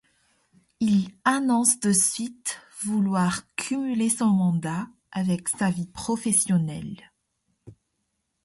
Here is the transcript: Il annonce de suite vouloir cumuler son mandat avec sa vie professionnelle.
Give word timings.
Il 0.79 1.09
annonce 1.25 1.79
de 1.79 1.93
suite 1.93 2.59
vouloir 2.81 3.43
cumuler 3.53 4.09
son 4.09 4.29
mandat 4.29 4.87
avec 5.11 5.47
sa 5.47 5.69
vie 5.69 5.85
professionnelle. 5.85 6.97